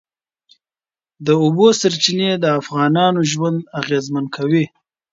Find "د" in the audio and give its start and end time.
1.25-1.27, 2.39-2.45